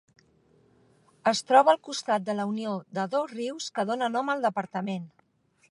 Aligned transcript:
Es 1.31 1.41
troba 1.49 1.71
al 1.75 1.79
costat 1.89 2.25
de 2.31 2.35
la 2.39 2.47
unió 2.53 2.73
de 2.99 3.07
dos 3.13 3.35
rius 3.37 3.69
que 3.77 3.87
dona 3.91 4.13
nom 4.17 4.33
al 4.35 4.45
departament. 4.49 5.07